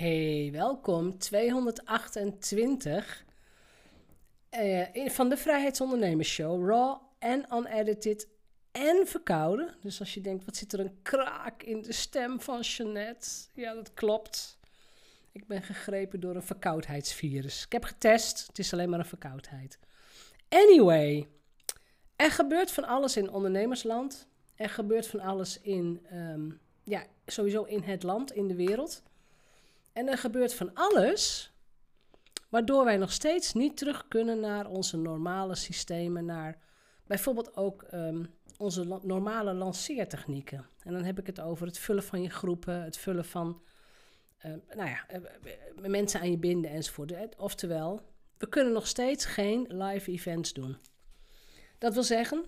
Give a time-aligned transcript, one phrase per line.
[0.00, 3.24] Hey, welkom 228
[4.54, 6.68] uh, in- van de Vrijheidsondernemers Show.
[6.68, 8.28] Raw en unedited
[8.72, 9.74] en verkouden.
[9.80, 13.28] Dus als je denkt, wat zit er een kraak in de stem van Jeannette?
[13.54, 14.58] Ja, dat klopt.
[15.32, 17.64] Ik ben gegrepen door een verkoudheidsvirus.
[17.64, 19.78] Ik heb getest, het is alleen maar een verkoudheid.
[20.48, 21.28] Anyway,
[22.16, 24.28] er gebeurt van alles in ondernemersland.
[24.54, 26.50] Er gebeurt van alles in, ehm,
[26.84, 29.02] ja, sowieso in het land, in de wereld.
[29.92, 31.52] En er gebeurt van alles,
[32.48, 36.58] waardoor wij nog steeds niet terug kunnen naar onze normale systemen, naar
[37.06, 38.24] bijvoorbeeld ook ehm,
[38.58, 40.66] onze normale lanceertechnieken.
[40.82, 43.62] En dan heb ik het over het vullen van je groepen, het vullen van
[44.38, 47.36] eh, nou ja, eh, eh, mensen aan je binden enzovoort.
[47.36, 48.00] Oftewel,
[48.38, 50.76] we kunnen nog steeds geen live events doen.
[51.78, 52.44] Dat wil zeggen,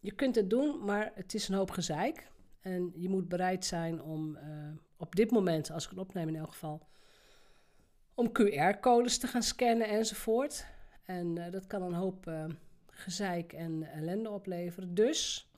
[0.00, 2.30] je kunt het doen, maar het is een hoop gezeik.
[2.60, 4.46] En je moet bereid zijn om eh,
[5.02, 6.86] op dit moment, als ik het opneem in elk geval,
[8.14, 10.66] om QR-codes te gaan scannen enzovoort.
[11.04, 12.44] En eh, dat kan een hoop eh,
[12.86, 14.94] gezeik en ellende opleveren.
[14.94, 15.50] Dus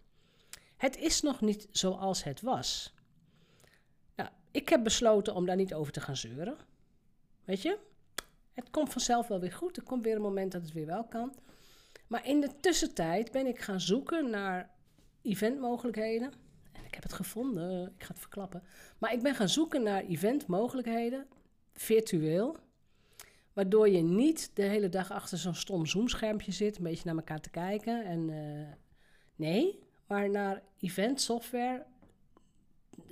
[0.77, 2.95] het is nog niet zoals het was.
[4.17, 6.57] Nou, ik heb besloten om daar niet over te gaan zeuren.
[7.45, 7.79] Weet je?
[8.53, 9.77] Het komt vanzelf wel weer goed.
[9.77, 11.35] Er komt weer een moment dat het weer wel kan.
[12.07, 14.71] Maar in de tussentijd ben ik gaan zoeken naar
[15.23, 16.44] eventmogelijkheden.
[16.75, 18.63] En ik heb het gevonden, ik ga het verklappen.
[18.99, 21.27] Maar ik ben gaan zoeken naar eventmogelijkheden,
[21.73, 22.57] virtueel.
[23.53, 27.41] Waardoor je niet de hele dag achter zo'n stom zoomschermpje zit, een beetje naar elkaar
[27.41, 28.05] te kijken.
[28.05, 28.73] En eh,
[29.37, 31.87] nee, maar naar eventsoftware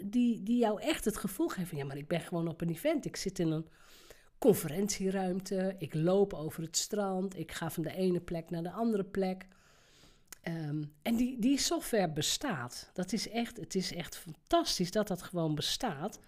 [0.04, 3.04] die, die jou echt het gevoel geven: ja, maar ik ben gewoon op een event.
[3.04, 3.68] Ik zit in een
[4.38, 9.04] conferentieruimte, ik loop over het strand, ik ga van de ene plek naar de andere
[9.04, 9.46] plek.
[10.42, 12.90] Ehm, en die, die software bestaat.
[12.92, 16.18] Dat is echt, het is echt fantastisch dat dat gewoon bestaat.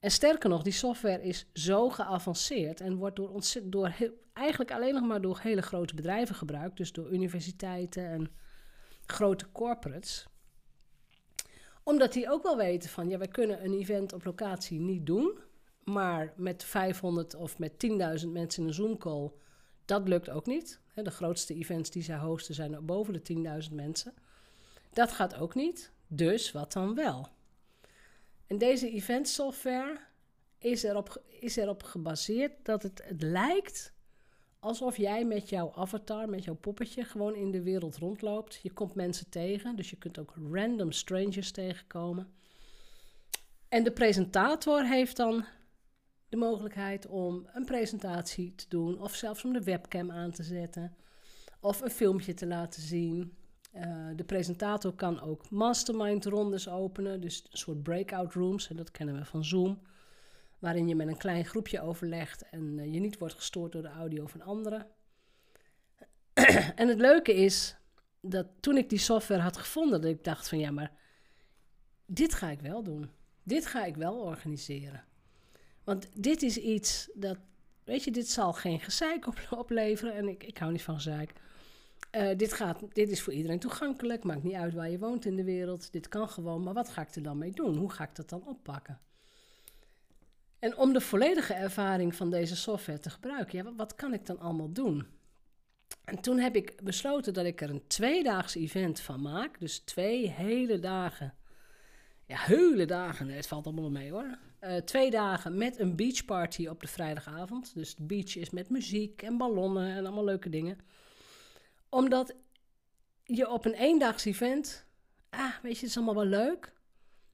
[0.00, 3.94] En sterker nog, die software is zo geavanceerd en wordt door, door
[4.32, 6.76] eigenlijk alleen nog maar door hele grote bedrijven gebruikt.
[6.76, 8.30] Dus door universiteiten en
[9.06, 10.26] grote corporates.
[11.82, 15.38] Omdat die ook wel weten van, ja, wij kunnen een event op locatie niet doen.
[15.84, 19.32] Maar met 500 of met 10.000 mensen in een Zoom-call,
[19.84, 20.80] dat lukt ook niet.
[21.04, 24.14] De grootste events die zij hosten zijn boven de 10.000 mensen.
[24.92, 25.92] Dat gaat ook niet.
[26.06, 27.28] Dus wat dan wel?
[28.46, 30.00] En deze eventsoftware
[30.58, 33.92] is erop, is erop gebaseerd dat het lijkt
[34.58, 38.58] alsof jij met jouw avatar, met jouw poppetje, gewoon in de wereld rondloopt.
[38.62, 42.32] Je komt mensen tegen, dus je kunt ook random strangers tegenkomen.
[43.68, 45.44] En de presentator heeft dan
[46.28, 50.96] de mogelijkheid om een presentatie te doen, of zelfs om de webcam aan te zetten,
[51.60, 53.36] of een filmpje te laten zien.
[53.72, 58.90] Eh, de presentator kan ook mastermind rondes openen, dus een soort breakout rooms, en dat
[58.90, 59.82] kennen we van Zoom,
[60.58, 63.88] waarin je met een klein groepje overlegt en eh, je niet wordt gestoord door de
[63.88, 64.86] audio van anderen.
[66.80, 67.76] en het leuke is
[68.20, 70.92] dat toen ik die software had gevonden, dat ik dacht van ja, maar
[72.06, 73.10] dit ga ik wel doen.
[73.42, 75.04] Dit ga ik wel organiseren.
[75.86, 77.38] Want dit is iets dat,
[77.84, 80.14] weet je, dit zal geen gezeik op, opleveren.
[80.14, 81.32] En ik, ik hou niet van gezeik.
[82.10, 84.24] Eh, dit, gaat, dit is voor iedereen toegankelijk.
[84.24, 85.92] Maakt niet uit waar je woont in de wereld.
[85.92, 86.62] Dit kan gewoon.
[86.62, 87.76] Maar wat ga ik er dan mee doen?
[87.76, 89.00] Hoe ga ik dat dan oppakken?
[90.58, 94.26] En om de volledige ervaring van deze software te gebruiken, ja, wat, wat kan ik
[94.26, 95.06] dan allemaal doen?
[96.04, 99.60] En toen heb ik besloten dat ik er een tweedaags event van maak.
[99.60, 101.34] Dus twee hele dagen.
[102.24, 103.28] Ja, hele dagen.
[103.28, 104.38] Het valt allemaal mee hoor.
[104.58, 107.74] Eh, twee dagen met een beachparty op de vrijdagavond.
[107.74, 110.78] Dus de beach is met muziek en ballonnen en allemaal leuke dingen.
[111.88, 112.34] Omdat
[113.24, 114.86] je op een eendaags event,
[115.30, 116.72] ah, weet je, het is allemaal wel leuk,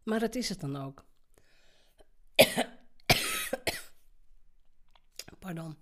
[0.02, 1.04] maar dat is het dan ook.
[5.38, 5.76] Pardon.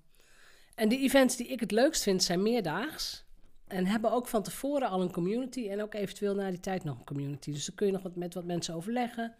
[0.74, 3.24] En de events die ik het leukst vind zijn meerdaags.
[3.66, 6.98] En hebben ook van tevoren al een community en ook eventueel na die tijd nog
[6.98, 7.52] een community.
[7.52, 9.34] Dus dan kun je nog wat met wat mensen overleggen.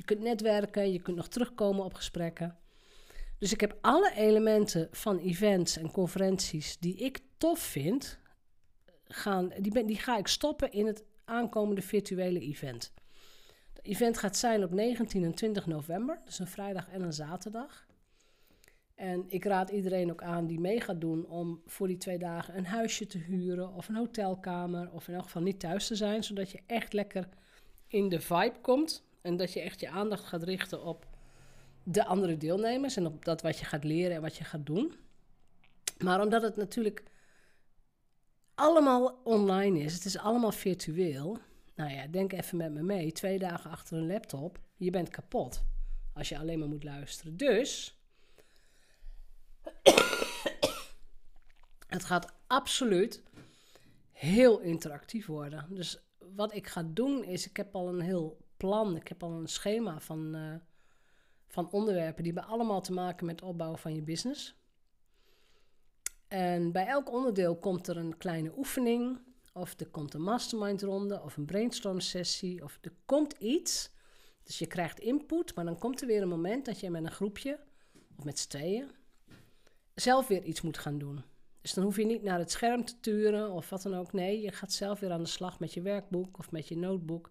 [0.00, 2.56] Je kunt netwerken, je kunt nog terugkomen op gesprekken.
[3.38, 8.18] Dus ik heb alle elementen van events en conferenties die ik tof vind,
[9.04, 12.92] gaan, die, ben, die ga ik stoppen in het aankomende virtuele event.
[13.72, 17.86] Het event gaat zijn op 19 en 20 november, dus een vrijdag en een zaterdag.
[18.94, 22.56] En ik raad iedereen ook aan die mee gaat doen om voor die twee dagen
[22.56, 26.24] een huisje te huren of een hotelkamer of in elk geval niet thuis te zijn,
[26.24, 27.28] zodat je echt lekker
[27.86, 31.06] in de vibe komt en dat je echt je aandacht gaat richten op
[31.82, 34.94] de andere deelnemers en op dat wat je gaat leren en wat je gaat doen.
[35.98, 37.02] Maar omdat het natuurlijk
[38.54, 41.38] allemaal online is, het is allemaal virtueel.
[41.74, 43.12] Nou ja, denk even met me mee.
[43.12, 45.62] Twee dagen achter een laptop, je bent kapot.
[46.12, 47.36] Als je alleen maar moet luisteren.
[47.36, 47.98] Dus.
[51.86, 53.22] het gaat absoluut
[54.12, 55.66] heel interactief worden.
[55.70, 55.98] Dus
[56.34, 59.48] wat ik ga doen is, ik heb al een heel plan, ik heb al een
[59.48, 60.54] schema van, uh,
[61.46, 64.54] van onderwerpen die hebben allemaal te maken met opbouwen van je business.
[66.28, 69.18] En bij elk onderdeel komt er een kleine oefening,
[69.52, 73.90] of er komt een mastermind ronde, of een brainstorm sessie, of er komt iets.
[74.42, 77.10] Dus je krijgt input, maar dan komt er weer een moment dat je met een
[77.10, 77.58] groepje,
[78.16, 78.90] of met z'n tweeën,
[79.94, 81.24] zelf weer iets moet gaan doen.
[81.60, 84.12] Dus dan hoef je niet naar het scherm te turen of wat dan ook.
[84.12, 87.30] Nee, je gaat zelf weer aan de slag met je werkboek of met je notebook.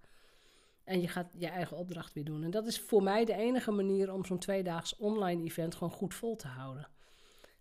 [0.89, 2.43] En je gaat je eigen opdracht weer doen.
[2.43, 6.13] En dat is voor mij de enige manier om zo'n tweedaags online event gewoon goed
[6.13, 6.87] vol te houden.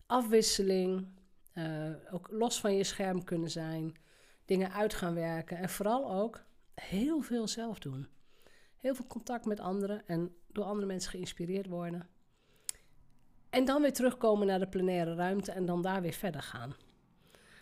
[0.06, 1.06] Afwisseling,
[1.54, 3.96] uh, ook los van je scherm kunnen zijn,
[4.44, 6.44] dingen uit gaan werken en vooral ook
[6.74, 8.08] heel veel zelf doen.
[8.76, 12.08] Heel veel contact met anderen en door andere mensen geïnspireerd worden.
[13.50, 16.74] En dan weer terugkomen naar de plenaire ruimte en dan daar weer verder gaan.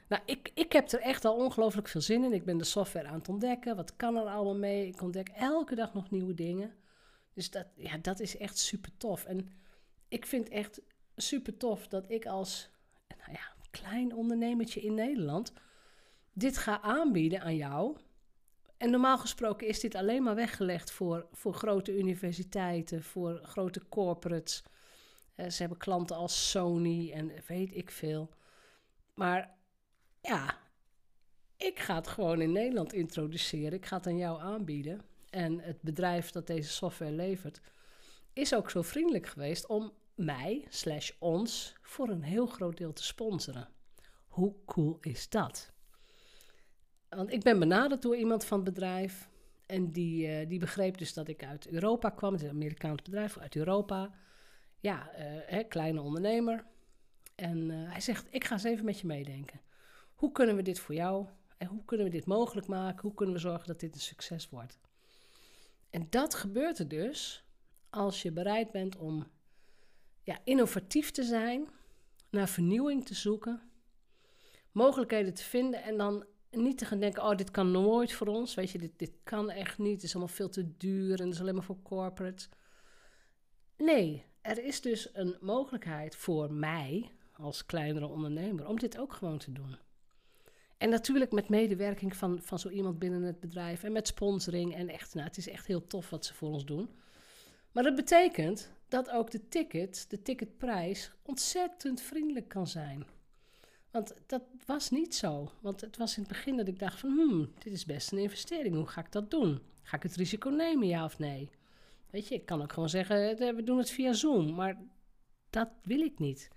[0.08, 2.32] Nou, ik, ik heb er echt al ongelooflijk veel zin in.
[2.32, 3.76] Ik ben de software aan het ontdekken.
[3.76, 4.86] Wat kan er allemaal mee?
[4.86, 6.74] Ik ontdek elke dag nog nieuwe dingen.
[7.32, 9.24] Dus dat, ja, dat is echt super tof.
[9.24, 9.50] En
[10.08, 10.80] ik vind echt
[11.16, 12.70] super tof dat ik als
[13.08, 15.52] nou ja, klein ondernemertje in Nederland
[16.32, 17.96] dit ga aanbieden aan jou.
[18.76, 24.62] En normaal gesproken is dit alleen maar weggelegd voor, voor grote universiteiten, voor grote corporates.
[25.36, 28.30] Uh, ze hebben klanten als Sony en weet ik veel.
[29.14, 29.55] Maar
[30.26, 30.58] ja,
[31.56, 33.72] ik ga het gewoon in Nederland introduceren.
[33.72, 35.00] Ik ga het aan jou aanbieden.
[35.30, 37.60] En het bedrijf dat deze software levert,
[38.32, 43.04] is ook zo vriendelijk geweest om mij, slash ons, voor een heel groot deel te
[43.04, 43.68] sponsoren.
[44.26, 45.72] Hoe cool is dat?
[47.08, 49.28] Want ik ben benaderd door iemand van het bedrijf.
[49.66, 52.32] En die, uh, die begreep dus dat ik uit Europa kwam.
[52.32, 54.10] Het is een Amerikaans bedrijf uit Europa.
[54.78, 56.64] Ja, uh, hè, kleine ondernemer.
[57.34, 59.60] En uh, hij zegt, ik ga eens even met je meedenken.
[60.16, 61.26] Hoe kunnen we dit voor jou
[61.56, 63.02] en hoe kunnen we dit mogelijk maken?
[63.02, 64.78] Hoe kunnen we zorgen dat dit een succes wordt?
[65.90, 67.44] En dat gebeurt er dus
[67.90, 69.26] als je bereid bent om
[70.22, 71.68] ja, innovatief te zijn,
[72.30, 73.62] naar vernieuwing te zoeken,
[74.72, 78.54] mogelijkheden te vinden en dan niet te gaan denken: oh, dit kan nooit voor ons.
[78.54, 79.94] Weet je, dit, dit kan echt niet.
[79.94, 82.48] Het is allemaal veel te duur en het is alleen maar voor corporate.
[83.76, 89.38] Nee, er is dus een mogelijkheid voor mij als kleinere ondernemer om dit ook gewoon
[89.38, 89.76] te doen.
[90.78, 94.74] En natuurlijk met medewerking van, van zo iemand binnen het bedrijf en met sponsoring.
[94.74, 96.88] En echt, nou, het is echt heel tof wat ze voor ons doen.
[97.72, 103.06] Maar dat betekent dat ook de ticket, de ticketprijs, ontzettend vriendelijk kan zijn.
[103.90, 105.50] Want dat was niet zo.
[105.60, 108.18] Want het was in het begin dat ik dacht van, hmm, dit is best een
[108.18, 108.74] investering.
[108.74, 109.60] Hoe ga ik dat doen?
[109.82, 111.50] Ga ik het risico nemen, ja of nee?
[112.10, 114.54] Weet je, ik kan ook gewoon zeggen, eh, we doen het via Zoom.
[114.54, 114.78] Maar
[115.50, 116.50] dat wil ik niet.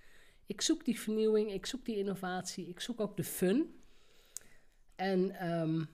[0.45, 3.78] Ik zoek die vernieuwing, ik zoek die innovatie, ik zoek ook de fun.
[4.99, 5.89] En um,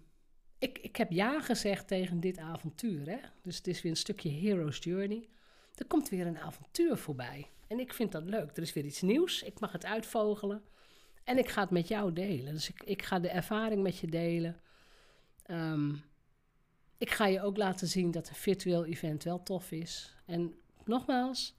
[0.58, 3.10] ik, ik heb ja gezegd tegen dit avontuur.
[3.10, 3.18] Hè?
[3.42, 5.28] Dus het is weer een stukje Hero's Journey.
[5.76, 7.50] Er komt weer een avontuur voorbij.
[7.68, 8.58] En ik vind dat leuk.
[8.58, 9.44] Er is weer iets nieuws.
[9.44, 10.64] Ik mag het uitvogelen.
[11.24, 12.54] En ik ga het met jou delen.
[12.54, 14.62] Dus ik, ik ga de ervaring met je delen.
[15.48, 16.04] Um,
[16.98, 20.16] ik ga je ook laten zien dat een virtueel event wel tof is.
[20.26, 20.56] En
[20.86, 21.56] nogmaals,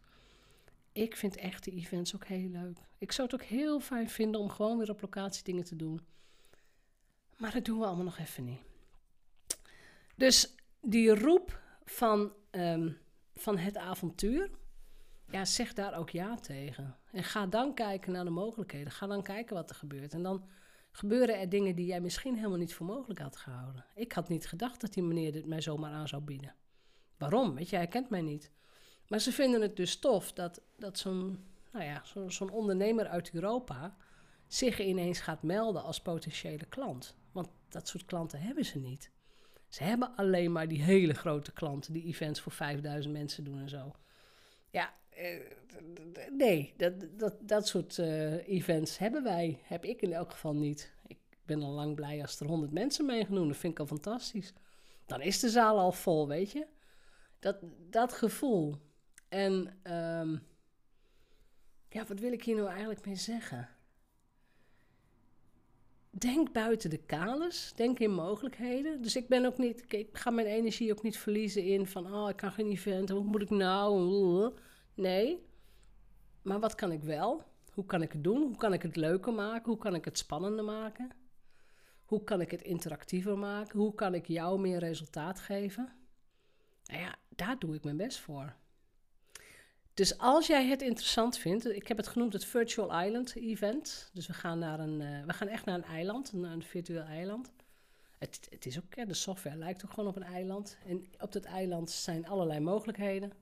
[0.93, 2.79] ik vind echte events ook heel leuk.
[2.99, 6.01] Ik zou het ook heel fijn vinden om gewoon weer op locatie dingen te doen.
[7.37, 8.61] Maar dat doen we allemaal nog even niet.
[10.17, 12.99] Dus die roep van, um,
[13.35, 14.51] van het avontuur,
[15.31, 16.97] ja, zeg daar ook ja tegen.
[17.13, 18.93] En ga dan kijken naar de mogelijkheden.
[18.93, 20.13] Ga dan kijken wat er gebeurt.
[20.13, 20.49] En dan
[20.91, 23.85] gebeuren er dingen die jij misschien helemaal niet voor mogelijk had gehouden.
[23.95, 26.55] Ik had niet gedacht dat die meneer dit mij zomaar aan zou bieden.
[27.17, 27.55] Waarom?
[27.55, 28.51] Weet je, hij kent mij niet.
[29.09, 33.97] Maar ze vinden het dus tof dat, dat zo'n nou ja, zo'n ondernemer uit Europa
[34.47, 37.17] zich ineens gaat melden als potentiële klant.
[37.37, 39.11] Want dat soort klanten hebben ze niet.
[39.69, 43.69] Ze hebben alleen maar die hele grote klanten die events voor 5000 mensen doen en
[43.69, 43.97] zo.
[44.71, 45.41] Ja, eh,
[46.31, 49.61] nee, dat, dat, dat soort uh, events hebben wij.
[49.63, 50.93] Heb ik in elk geval niet.
[51.07, 53.49] Ik ben al lang blij als er 100 mensen meegenomen.
[53.49, 54.53] Dat vind ik al fantastisch.
[55.07, 56.67] Dan is de zaal al vol, weet je.
[57.39, 57.57] Dat,
[57.91, 58.77] dat gevoel.
[59.29, 60.43] En um,
[61.89, 63.76] ja, wat wil ik hier nou eigenlijk mee zeggen?
[66.21, 69.03] Denk buiten de kaders, denk in mogelijkheden.
[69.03, 72.29] Dus ik ben ook niet, ik ga mijn energie ook niet verliezen in van, oh,
[72.29, 74.53] ik kan geen event, hoe moet ik nou?
[74.95, 75.45] Nee.
[76.43, 77.43] Maar wat kan ik wel?
[77.73, 78.43] Hoe kan ik het doen?
[78.43, 79.71] Hoe kan ik het leuker maken?
[79.71, 81.11] Hoe kan ik het spannender maken?
[82.05, 83.79] Hoe kan ik het interactiever maken?
[83.79, 85.93] Hoe kan ik jou meer resultaat geven?
[86.85, 88.55] Nou ja, daar doe ik mijn best voor.
[89.97, 94.11] Dus als jij het interessant vindt, ik heb het genoemd het Virtual Island Event.
[94.13, 97.03] Dus we gaan, naar een, uh, we gaan echt naar een eiland, een, een virtueel
[97.03, 97.53] eiland.
[98.19, 100.79] Het, het, is ook, de software lijkt ook gewoon op een eiland.
[100.87, 103.33] En op dat eiland zijn allerlei mogelijkheden.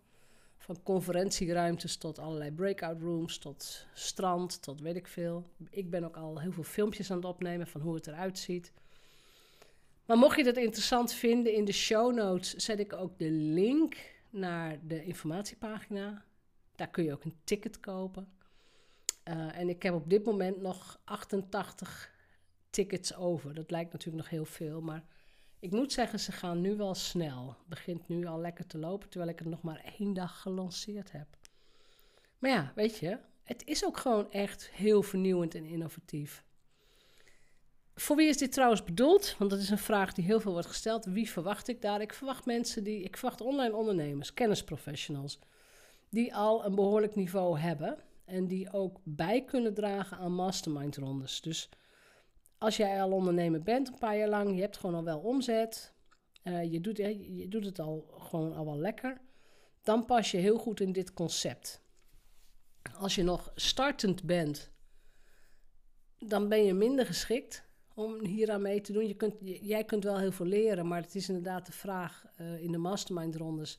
[0.58, 5.46] Van conferentieruimtes tot allerlei breakout rooms, tot strand, tot weet ik veel.
[5.70, 8.72] Ik ben ook al heel veel filmpjes aan het opnemen van hoe het eruit ziet.
[10.06, 13.96] Maar mocht je dat interessant vinden, in de show notes zet ik ook de link
[14.30, 16.24] naar de informatiepagina.
[16.76, 18.28] Daar kun je ook een ticket kopen.
[19.28, 22.10] Uh, en ik heb op dit moment nog 88
[22.70, 23.54] tickets over.
[23.54, 25.04] Dat lijkt natuurlijk nog heel veel, maar
[25.58, 27.48] ik moet zeggen, ze gaan nu wel snel.
[27.48, 31.12] Het begint nu al lekker te lopen, terwijl ik het nog maar één dag gelanceerd
[31.12, 31.26] heb.
[32.38, 36.44] Maar ja, weet je, het is ook gewoon echt heel vernieuwend en innovatief.
[37.94, 39.34] Voor wie is dit trouwens bedoeld?
[39.38, 41.04] Want dat is een vraag die heel veel wordt gesteld.
[41.04, 42.00] Wie verwacht ik daar?
[42.00, 45.38] Ik verwacht mensen die, ik verwacht online ondernemers, kennisprofessionals,
[46.14, 51.40] die al een behoorlijk niveau hebben en die ook bij kunnen dragen aan mastermind rondes.
[51.40, 51.68] Dus
[52.58, 55.94] als jij al ondernemer bent een paar jaar lang, je hebt gewoon al wel omzet,
[56.44, 59.20] uh, je, doet, je doet het al gewoon al wel lekker,
[59.82, 61.80] dan pas je heel goed in dit concept.
[62.98, 64.70] Als je nog startend bent,
[66.18, 69.06] dan ben je minder geschikt om hier aan mee te doen.
[69.06, 72.62] Je kunt, jij kunt wel heel veel leren, maar het is inderdaad de vraag uh,
[72.62, 73.78] in de mastermind rondes.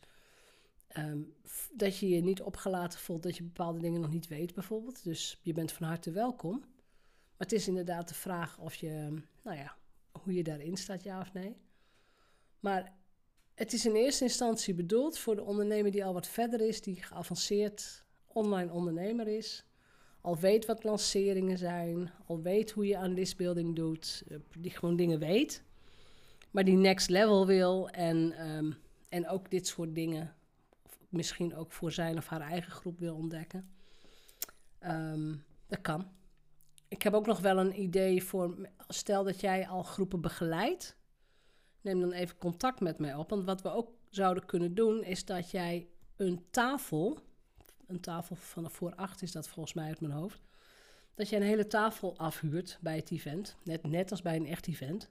[0.98, 1.34] Um,
[1.74, 5.04] dat je je niet opgelaten voelt dat je bepaalde dingen nog niet weet, bijvoorbeeld.
[5.04, 6.60] Dus je bent van harte welkom.
[6.60, 9.78] Maar het is inderdaad de vraag of je, nou ja,
[10.22, 11.58] hoe je daarin staat, ja of nee.
[12.60, 12.94] Maar
[13.56, 17.04] het is in eerste instantie bedoeld voor de ondernemer die al wat verder is, die
[17.04, 19.66] geavanceerd online ondernemer is.
[20.22, 24.96] Al weet wat lanceringen zijn, al weet hoe je aan listbuilding doet, eh, die gewoon
[24.96, 25.64] dingen weet.
[26.52, 28.76] Maar die next level wil en, um,
[29.10, 30.35] en ook dit soort dingen
[31.16, 33.70] misschien ook voor zijn of haar eigen groep wil ontdekken.
[34.80, 36.08] Um, dat kan.
[36.88, 38.70] Ik heb ook nog wel een idee voor.
[38.88, 40.96] Stel dat jij al groepen begeleidt.
[41.82, 43.30] Neem dan even contact met mij op.
[43.30, 47.20] Want wat we ook zouden kunnen doen, is dat jij een tafel.
[47.88, 50.42] Een tafel van voor acht is dat volgens mij uit mijn hoofd.
[51.14, 53.56] Dat je een hele tafel afhuurt bij het event.
[53.64, 55.10] Net, net als bij een echt event.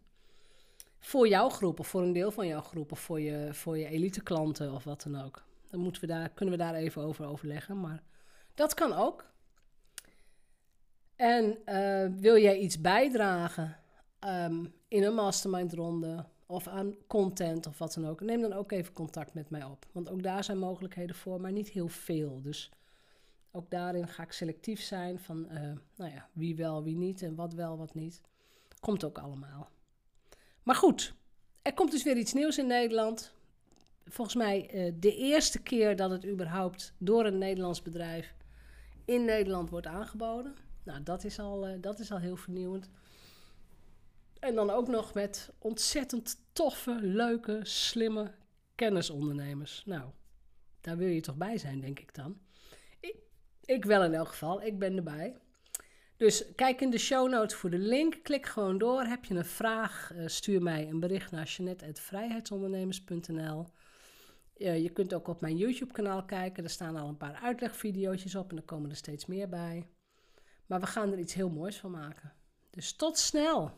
[0.98, 2.92] Voor jouw groep of voor een deel van jouw groep.
[2.92, 5.44] Of voor je, voor je elite klanten of wat dan ook.
[5.74, 7.80] Dan moeten we daar, kunnen we daar even over overleggen.
[7.80, 8.02] Maar
[8.54, 9.32] dat kan ook.
[11.16, 13.76] En uh, wil jij iets bijdragen
[14.20, 18.72] um, in een mastermind ronde of aan content of wat dan ook, neem dan ook
[18.72, 19.86] even contact met mij op.
[19.92, 22.40] Want ook daar zijn mogelijkheden voor, maar niet heel veel.
[22.42, 22.70] Dus
[23.50, 25.60] ook daarin ga ik selectief zijn van uh,
[25.96, 28.20] nou ja, wie wel, wie niet en wat wel, wat niet.
[28.80, 29.68] Komt ook allemaal.
[30.62, 31.14] Maar goed,
[31.62, 33.34] er komt dus weer iets nieuws in Nederland.
[34.04, 38.34] Volgens mij uh, de eerste keer dat het überhaupt door een Nederlands bedrijf
[39.04, 40.54] in Nederland wordt aangeboden.
[40.82, 42.90] Nou, dat is al, uh, dat is al heel vernieuwend.
[44.38, 48.32] En dan ook nog met ontzettend toffe, leuke, slimme
[48.74, 49.82] kennisondernemers.
[49.84, 50.10] Nou,
[50.80, 52.38] daar wil je toch bij zijn, denk ik dan.
[53.00, 53.16] Ik,
[53.64, 55.36] ik wel in elk geval, ik ben erbij.
[56.16, 58.18] Dus kijk in de show notes voor de link.
[58.22, 59.02] Klik gewoon door.
[59.02, 63.66] Heb je een vraag, uh, stuur mij een bericht naar jeanette.vrijheidsondernemers.nl.
[64.56, 66.64] Je kunt ook op mijn YouTube-kanaal kijken.
[66.64, 69.88] Er staan al een paar uitlegvideo's op en er komen er steeds meer bij.
[70.66, 72.32] Maar we gaan er iets heel moois van maken.
[72.70, 73.72] Dus tot snel!